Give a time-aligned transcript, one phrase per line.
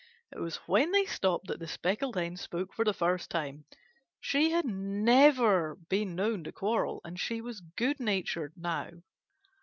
[0.35, 3.65] It was when they stopped that the Speckled Hen spoke for the first time.
[4.19, 8.89] She had never been known to quarrel, and she was good natured now.